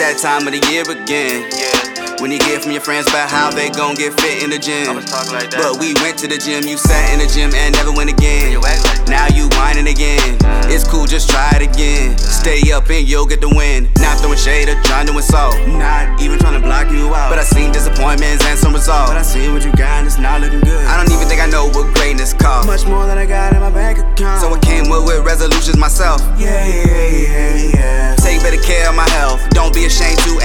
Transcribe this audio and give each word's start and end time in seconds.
that 0.00 0.16
time 0.16 0.46
of 0.48 0.52
the 0.56 0.60
year 0.72 0.80
again. 0.88 1.44
Yeah, 1.52 1.89
When 2.20 2.30
you 2.30 2.38
get 2.38 2.60
from 2.60 2.72
your 2.72 2.82
friends 2.82 3.08
about 3.08 3.30
how 3.30 3.50
they 3.50 3.70
gon' 3.70 3.94
get 3.94 4.12
fit 4.20 4.44
in 4.44 4.50
the 4.50 4.58
gym. 4.58 5.00
Like 5.32 5.48
that. 5.56 5.56
But 5.56 5.80
we 5.80 5.96
went 6.04 6.20
to 6.20 6.28
the 6.28 6.36
gym, 6.36 6.68
you 6.68 6.76
sat 6.76 7.16
in 7.16 7.18
the 7.18 7.24
gym 7.24 7.48
and 7.56 7.72
never 7.72 7.96
went 7.96 8.12
again. 8.12 8.52
You 8.52 8.60
like. 8.60 8.76
Now 9.08 9.24
you 9.32 9.48
whining 9.56 9.88
again. 9.88 10.36
It's 10.68 10.84
cool, 10.84 11.08
just 11.08 11.32
try 11.32 11.48
it 11.56 11.64
again. 11.64 12.18
Stay 12.18 12.60
up 12.76 12.92
and 12.92 13.08
you'll 13.08 13.24
get 13.24 13.40
the 13.40 13.48
win. 13.48 13.88
Not 14.04 14.20
throwing 14.20 14.36
shade 14.36 14.68
or 14.68 14.76
trying 14.84 15.08
to 15.08 15.16
insult. 15.16 15.56
Not 15.80 16.20
even 16.20 16.38
trying 16.38 16.60
to 16.60 16.64
block 16.64 16.92
you 16.92 17.08
out. 17.08 17.32
But 17.32 17.40
I 17.40 17.42
seen 17.42 17.72
disappointments 17.72 18.44
and 18.44 18.58
some 18.58 18.76
results. 18.76 19.08
But 19.08 19.16
I 19.16 19.24
see 19.24 19.48
what 19.48 19.64
you 19.64 19.72
got 19.72 20.04
and 20.04 20.06
it's 20.06 20.20
not 20.20 20.44
looking 20.44 20.60
good. 20.60 20.84
I 20.92 21.00
don't 21.00 21.08
even 21.08 21.24
think 21.24 21.40
I 21.40 21.48
know 21.48 21.72
what 21.72 21.88
greatness 21.96 22.36
costs. 22.36 22.68
Much 22.68 22.84
more 22.84 23.06
than 23.06 23.16
I 23.16 23.24
got 23.24 23.56
in 23.56 23.60
my 23.60 23.72
bank 23.72 23.96
account. 23.96 24.44
So 24.44 24.52
I 24.52 24.60
came 24.60 24.92
with, 24.92 25.08
with 25.08 25.24
resolutions 25.24 25.78
myself. 25.80 26.20
Yeah, 26.36 26.68
yeah, 26.68 26.84
yeah, 26.84 27.72
yeah. 27.72 28.16
Take 28.20 28.44
better 28.44 28.60
care 28.60 28.88
of 28.88 28.94
my 28.94 29.08
health. 29.16 29.40
Don't 29.56 29.72
be 29.72 29.86
ashamed 29.86 30.20
to 30.28 30.36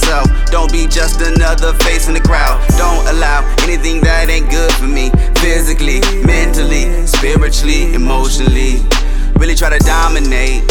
myself. 0.00 0.26
Don't 0.50 0.70
be 0.72 0.86
just 0.86 1.20
another 1.20 1.72
face 1.84 2.08
in 2.08 2.14
the 2.14 2.20
crowd. 2.20 2.60
Don't 2.76 3.06
allow 3.08 3.44
anything 3.62 4.00
that 4.02 4.28
ain't 4.28 4.50
good 4.50 4.72
for 4.74 4.86
me. 4.86 5.10
Physically, 5.40 6.00
mentally, 6.24 7.06
spiritually, 7.06 7.94
emotionally. 7.94 8.80
Really 9.36 9.54
try 9.54 9.70
to 9.70 9.78
dominate. 9.84 10.66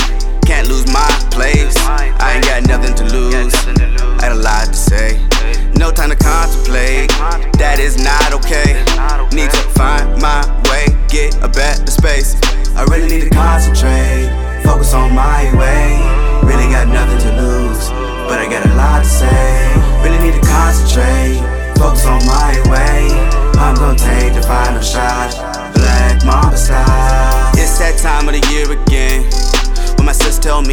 Can't 0.45 0.67
lose 0.67 0.85
my 0.91 1.07
place. 1.31 1.75
I 1.77 2.33
ain't 2.35 2.45
got 2.45 2.67
nothing 2.67 2.95
to 2.95 3.03
lose. 3.13 3.53
I 3.55 4.17
got 4.19 4.31
a 4.31 4.35
lot 4.35 4.67
to 4.67 4.75
say. 4.75 5.21
No 5.75 5.91
time 5.91 6.09
to 6.09 6.15
contemplate. 6.15 7.09
That 7.57 7.77
is 7.79 8.01
not 8.01 8.33
okay. 8.33 8.83
Need 9.35 9.51
to 9.51 9.63
find 9.77 10.21
my 10.21 10.41
way, 10.69 10.85
get 11.07 11.35
a 11.43 11.47
better 11.47 11.91
space. 11.91 12.35
I 12.75 12.83
really 12.89 13.07
need 13.07 13.23
to 13.23 13.29
concentrate, 13.29 14.27
focus 14.63 14.93
on 14.93 15.13
my 15.13 15.45
way. 15.55 16.01
Really 16.43 16.71
got 16.71 16.87
nothing 16.87 17.19
to 17.29 17.41
lose, 17.41 17.68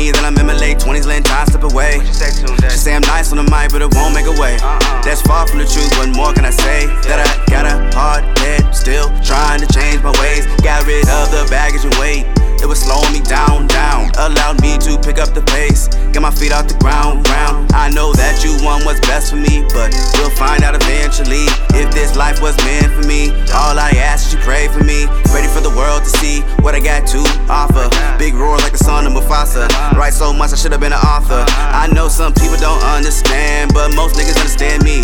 me 0.07 0.13
that 0.13 0.23
I'm 0.23 0.39
in 0.39 0.47
my 0.47 0.55
late 0.55 0.79
20s, 0.79 1.07
letting 1.07 1.27
time 1.27 1.47
slip 1.51 1.67
away. 1.67 1.99
Say 2.15 2.31
She 2.31 2.79
say 2.79 2.95
I'm 2.95 3.03
nice 3.03 3.33
on 3.35 3.39
the 3.43 3.49
mic, 3.51 3.75
but 3.75 3.83
it 3.83 3.91
won't 3.95 4.15
make 4.15 4.27
a 4.27 4.37
way. 4.39 4.57
That's 5.03 5.23
far 5.23 5.47
from 5.47 5.59
the 5.59 5.67
truth. 5.67 5.91
What 5.99 6.15
more 6.15 6.33
can 6.33 6.45
I 6.45 6.55
say? 6.55 6.87
That 7.11 7.19
I 7.19 7.27
got 7.51 7.67
a 7.67 7.75
hard 7.97 8.23
head, 8.39 8.71
still 8.75 9.11
trying 9.27 9.61
to 9.61 9.69
change 9.75 10.03
my 10.03 10.15
ways. 10.23 10.47
Got 10.63 10.87
rid 10.87 11.09
of 11.11 11.31
the 11.35 11.47
baggage 11.51 11.83
and 11.83 11.95
weight. 11.99 12.27
It 12.63 12.67
was 12.67 12.81
slowing 12.81 13.13
me 13.13 13.21
down, 13.21 13.67
down. 13.67 14.11
Allowed 14.17 14.63
me 14.63 14.79
to 14.79 14.99
pick 14.99 15.19
up 15.19 15.35
the 15.35 15.43
pace. 15.43 15.89
Get 16.13 16.23
my 16.23 16.31
feet 16.31 16.53
off 16.53 16.69
the 16.69 16.79
ground, 16.79 17.27
ground. 17.27 17.73
I 17.75 17.91
know 17.91 18.13
that 18.15 18.43
you 18.43 18.57
want 18.65 18.85
what's 18.85 19.01
best 19.01 19.31
for 19.31 19.37
me, 19.37 19.63
but 19.75 19.93
we'll 20.17 20.33
find 20.35 20.65
out 20.65 20.75
eventually 20.75 21.45
if 21.77 21.93
this 21.93 22.17
life 22.17 22.41
was 22.41 22.57
meant 22.65 22.91
for 22.95 23.07
me. 23.07 23.31
All 23.53 23.77
I 23.79 23.91
ask 24.01 24.29
is 24.29 24.35
you 24.35 24.41
pray 24.41 24.69
for 24.69 24.83
me. 24.83 25.05
Ready 25.31 25.49
for 25.53 25.61
the 25.61 25.73
world 25.77 26.03
to 26.05 26.11
see 26.19 26.41
what 26.65 26.75
I 26.75 26.81
got 26.81 27.07
to 27.13 27.21
offer. 27.51 27.87
Big 28.19 28.35
roar 28.35 28.57
like 28.59 28.73
the 28.73 28.83
son 28.83 29.07
of 29.07 29.13
Mufasa. 29.13 29.69
Write 30.07 30.15
so 30.15 30.33
much 30.33 30.53
I 30.53 30.55
should 30.55 30.71
have 30.71 30.81
been 30.81 30.93
an 30.93 31.03
author. 31.03 31.43
I 31.51 31.91
know 31.91 32.07
some 32.07 32.33
people 32.33 32.55
don't 32.59 32.81
understand, 32.85 33.75
but 33.75 33.91
most 33.97 34.15
niggas 34.15 34.39
understand 34.39 34.85
me. 34.85 35.03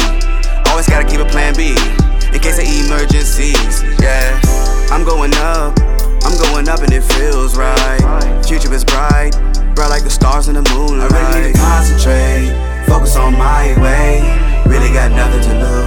Always 0.71 0.87
gotta 0.87 1.03
keep 1.03 1.19
a 1.19 1.27
plan 1.27 1.59
B 1.59 1.75
in 2.31 2.39
case 2.39 2.63
of 2.63 2.71
emergencies. 2.71 3.83
Yeah, 3.99 4.39
I'm 4.95 5.03
going 5.03 5.35
up, 5.43 5.75
I'm 6.23 6.39
going 6.39 6.69
up 6.69 6.87
and 6.87 6.93
it 6.95 7.03
feels 7.19 7.59
right. 7.59 7.99
Future 8.47 8.73
is 8.73 8.85
bright, 8.85 9.35
bright 9.75 9.91
like 9.91 10.05
the 10.05 10.11
stars 10.11 10.47
in 10.47 10.55
the 10.55 10.63
moonlight. 10.71 11.11
I 11.11 11.35
really 11.35 11.51
need 11.51 11.55
to 11.55 11.59
concentrate, 11.59 12.55
focus 12.87 13.17
on 13.17 13.33
my 13.35 13.75
way. 13.83 14.23
Really 14.71 14.95
got 14.95 15.11
nothing 15.11 15.43
to 15.51 15.55
lose, 15.67 15.82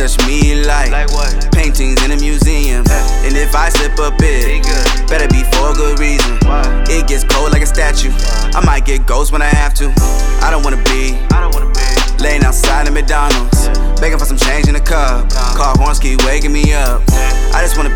touch 0.00 0.16
me 0.26 0.64
like, 0.64 0.90
Like 0.90 1.12
what? 1.12 1.52
paintings 1.52 2.02
in 2.02 2.10
a 2.10 2.16
museum. 2.16 2.84
And 3.20 3.36
if 3.36 3.54
I 3.54 3.68
slip 3.68 3.98
a 3.98 4.10
Be 4.16 4.60
bit, 4.62 4.64
better 5.08 5.28
be 5.28 5.44
for 5.52 5.72
a 5.72 5.74
good 5.74 5.98
reason. 6.00 6.38
Why? 6.48 6.64
It 6.88 7.06
gets 7.06 7.24
cold 7.24 7.52
like 7.52 7.60
a 7.62 7.66
statue. 7.66 8.10
I 8.56 8.64
might 8.64 8.86
get 8.86 9.04
ghost 9.06 9.30
when 9.30 9.42
I 9.42 9.50
have 9.60 9.74
to. 9.74 9.92
I 10.40 10.48
don't 10.50 10.62
wanna 10.64 10.82
be 10.88 11.12
I 11.36 11.40
don't 11.44 11.52
wanna 11.52 11.68
be. 11.68 12.22
laying 12.22 12.42
outside 12.44 12.86
at 12.88 12.94
McDonald's, 12.94 13.68
begging 14.00 14.18
for 14.18 14.24
some 14.24 14.38
change 14.38 14.68
in 14.68 14.74
the 14.74 14.80
cup. 14.80 15.28
Car 15.54 15.76
horns 15.76 15.98
keep 15.98 16.24
waking 16.24 16.52
me 16.52 16.72
up. 16.72 17.02
I 17.52 17.60
just 17.60 17.76
wanna 17.76 17.94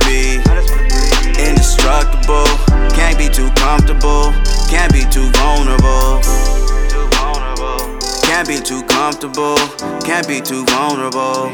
Can't 8.45 8.61
be 8.61 8.69
too 8.69 8.83
comfortable. 8.83 9.57
Can't 10.05 10.29
be 10.29 10.39
too 10.39 10.67
vulnerable. 10.67 11.49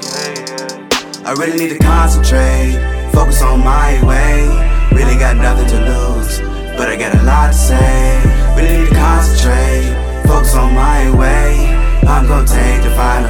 I 1.23 1.37
really 1.39 1.57
need 1.57 1.71
to 1.71 1.79
concentrate, 1.79 2.75
focus 3.13 3.43
on 3.43 3.61
my 3.61 4.03
way. 4.03 4.43
Really 4.91 5.15
got 5.15 5.37
nothing 5.37 5.69
to 5.69 5.79
lose, 5.87 6.41
but 6.77 6.89
I 6.89 6.97
got 6.97 7.15
a 7.15 7.23
lot 7.23 7.53
to 7.53 7.55
say. 7.55 8.19
Really 8.57 8.83
need 8.83 8.89
to 8.89 8.95
concentrate, 8.97 9.87
focus 10.27 10.57
on 10.57 10.75
my 10.75 11.09
way. 11.15 11.71
I'm 12.09 12.27
gonna 12.27 12.45
take 12.45 12.83
the 12.83 12.91
final 12.97 13.30